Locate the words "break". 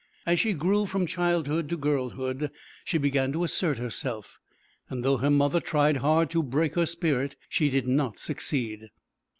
6.41-6.73